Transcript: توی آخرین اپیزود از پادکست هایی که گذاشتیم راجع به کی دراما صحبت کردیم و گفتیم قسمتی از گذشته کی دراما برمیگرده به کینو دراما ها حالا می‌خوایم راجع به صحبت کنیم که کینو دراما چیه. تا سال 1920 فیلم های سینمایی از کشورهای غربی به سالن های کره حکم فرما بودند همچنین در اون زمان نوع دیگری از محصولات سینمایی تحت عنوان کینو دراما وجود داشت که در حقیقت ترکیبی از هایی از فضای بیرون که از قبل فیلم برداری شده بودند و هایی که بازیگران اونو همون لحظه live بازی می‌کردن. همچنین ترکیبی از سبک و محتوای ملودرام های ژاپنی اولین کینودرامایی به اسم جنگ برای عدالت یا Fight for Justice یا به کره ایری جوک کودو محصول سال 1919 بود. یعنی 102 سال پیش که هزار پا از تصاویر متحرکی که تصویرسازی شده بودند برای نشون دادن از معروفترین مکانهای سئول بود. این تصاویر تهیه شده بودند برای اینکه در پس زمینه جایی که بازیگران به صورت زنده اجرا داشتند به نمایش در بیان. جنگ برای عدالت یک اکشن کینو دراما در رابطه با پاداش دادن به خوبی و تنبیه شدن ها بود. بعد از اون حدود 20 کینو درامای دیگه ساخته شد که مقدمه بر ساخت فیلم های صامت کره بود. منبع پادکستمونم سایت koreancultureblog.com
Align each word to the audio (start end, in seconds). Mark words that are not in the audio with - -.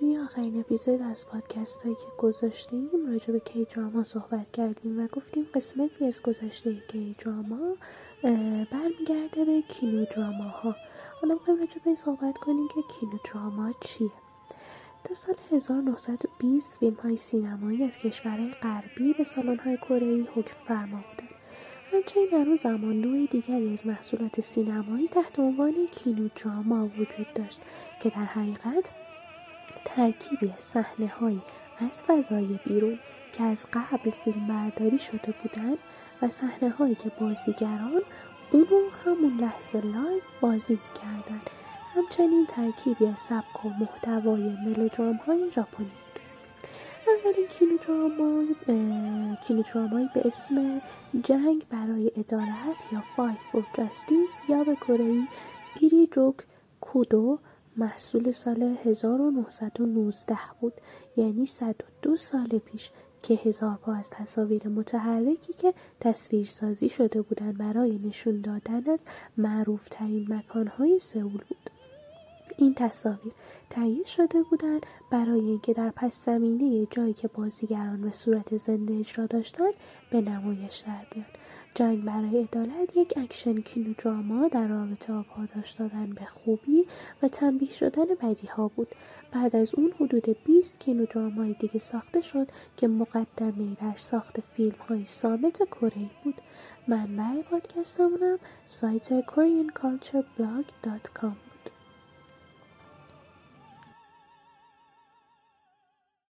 توی 0.00 0.18
آخرین 0.18 0.60
اپیزود 0.60 1.02
از 1.02 1.26
پادکست 1.28 1.82
هایی 1.82 1.94
که 1.94 2.06
گذاشتیم 2.18 2.90
راجع 3.12 3.32
به 3.32 3.40
کی 3.40 3.64
دراما 3.64 4.04
صحبت 4.04 4.50
کردیم 4.50 5.00
و 5.00 5.06
گفتیم 5.06 5.46
قسمتی 5.54 6.04
از 6.04 6.22
گذشته 6.22 6.74
کی 6.88 7.16
دراما 7.18 7.76
برمیگرده 8.72 9.44
به 9.44 9.62
کینو 9.68 10.04
دراما 10.04 10.44
ها 10.44 10.76
حالا 11.20 11.34
می‌خوایم 11.34 11.60
راجع 11.60 11.78
به 11.84 11.94
صحبت 11.94 12.38
کنیم 12.38 12.68
که 12.68 12.82
کینو 12.82 13.18
دراما 13.32 13.72
چیه. 13.80 14.10
تا 15.04 15.14
سال 15.14 15.34
1920 15.52 16.78
فیلم 16.78 16.94
های 16.94 17.16
سینمایی 17.16 17.84
از 17.84 17.98
کشورهای 17.98 18.50
غربی 18.62 19.12
به 19.18 19.24
سالن 19.24 19.58
های 19.58 19.76
کره 19.76 20.26
حکم 20.34 20.56
فرما 20.66 21.04
بودند 21.10 21.34
همچنین 21.92 22.28
در 22.32 22.38
اون 22.46 22.56
زمان 22.56 23.00
نوع 23.00 23.26
دیگری 23.26 23.72
از 23.72 23.86
محصولات 23.86 24.40
سینمایی 24.40 25.08
تحت 25.08 25.38
عنوان 25.38 25.74
کینو 25.92 26.28
دراما 26.44 26.86
وجود 26.86 27.26
داشت 27.34 27.60
که 28.00 28.08
در 28.08 28.24
حقیقت 28.24 28.90
ترکیبی 29.96 30.52
از 30.56 30.76
هایی 31.20 31.42
از 31.78 32.04
فضای 32.04 32.58
بیرون 32.66 32.98
که 33.32 33.42
از 33.42 33.66
قبل 33.72 34.10
فیلم 34.24 34.46
برداری 34.46 34.98
شده 34.98 35.34
بودند 35.42 35.78
و 36.22 36.28
هایی 36.78 36.94
که 36.94 37.12
بازیگران 37.20 38.02
اونو 38.52 38.90
همون 39.04 39.36
لحظه 39.40 39.80
live 39.80 40.20
بازی 40.40 40.78
می‌کردن. 40.88 41.40
همچنین 41.94 42.46
ترکیبی 42.46 43.06
از 43.06 43.20
سبک 43.20 43.64
و 43.64 43.68
محتوای 43.68 44.42
ملودرام 44.42 45.16
های 45.16 45.50
ژاپنی 45.50 45.90
اولین 47.08 47.46
کینودرامایی 49.36 50.10
به 50.14 50.22
اسم 50.24 50.80
جنگ 51.22 51.64
برای 51.70 52.08
عدالت 52.08 52.86
یا 52.92 53.02
Fight 53.16 53.38
for 53.52 53.66
Justice 53.74 54.42
یا 54.48 54.64
به 54.64 54.74
کره 54.74 55.22
ایری 55.80 56.08
جوک 56.12 56.36
کودو 56.80 57.38
محصول 57.80 58.30
سال 58.30 58.62
1919 58.84 60.36
بود. 60.60 60.72
یعنی 61.16 61.46
102 61.46 62.16
سال 62.16 62.48
پیش 62.58 62.90
که 63.22 63.34
هزار 63.34 63.76
پا 63.76 63.92
از 63.92 64.10
تصاویر 64.10 64.68
متحرکی 64.68 65.52
که 65.52 65.74
تصویرسازی 66.00 66.88
شده 66.88 67.22
بودند 67.22 67.58
برای 67.58 67.98
نشون 67.98 68.40
دادن 68.40 68.90
از 68.90 69.04
معروفترین 69.36 70.26
مکانهای 70.34 70.98
سئول 70.98 71.44
بود. 71.48 71.79
این 72.60 72.74
تصاویر 72.74 73.32
تهیه 73.70 74.06
شده 74.06 74.42
بودند 74.42 74.86
برای 75.10 75.40
اینکه 75.40 75.72
در 75.72 75.92
پس 75.96 76.24
زمینه 76.24 76.86
جایی 76.90 77.12
که 77.12 77.28
بازیگران 77.28 78.02
به 78.02 78.12
صورت 78.12 78.56
زنده 78.56 78.94
اجرا 78.94 79.26
داشتند 79.26 79.74
به 80.10 80.20
نمایش 80.20 80.78
در 80.78 81.06
بیان. 81.10 81.26
جنگ 81.74 82.04
برای 82.04 82.42
عدالت 82.42 82.96
یک 82.96 83.14
اکشن 83.16 83.54
کینو 83.54 83.94
دراما 83.98 84.48
در 84.48 84.68
رابطه 84.68 85.12
با 85.12 85.22
پاداش 85.22 85.70
دادن 85.70 86.10
به 86.10 86.24
خوبی 86.24 86.86
و 87.22 87.28
تنبیه 87.28 87.70
شدن 87.70 88.06
ها 88.56 88.68
بود. 88.68 88.94
بعد 89.32 89.56
از 89.56 89.74
اون 89.74 89.92
حدود 90.00 90.36
20 90.44 90.80
کینو 90.80 91.06
درامای 91.06 91.56
دیگه 91.60 91.78
ساخته 91.78 92.20
شد 92.20 92.48
که 92.76 92.88
مقدمه 92.88 93.76
بر 93.80 93.96
ساخت 93.96 94.40
فیلم 94.40 94.78
های 94.88 95.04
صامت 95.04 95.56
کره 95.56 96.10
بود. 96.24 96.40
منبع 96.88 97.42
پادکستمونم 97.42 98.38
سایت 98.66 99.20
koreancultureblog.com 99.20 101.49